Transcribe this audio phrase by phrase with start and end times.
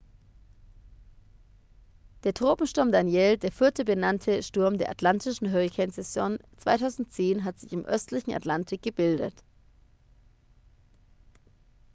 [2.23, 8.33] der tropensturm danielle der vierte benannte sturm der atlantischen hurrikansaison 2010 hat sich im östlichen
[8.33, 9.35] atlantik gebildet